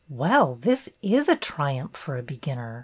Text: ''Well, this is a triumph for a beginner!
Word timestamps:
''Well, 0.25 0.55
this 0.55 0.89
is 1.03 1.29
a 1.29 1.35
triumph 1.35 1.95
for 1.95 2.17
a 2.17 2.23
beginner! 2.23 2.79